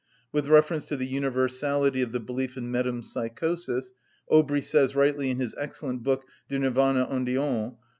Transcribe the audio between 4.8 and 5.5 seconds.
rightly, in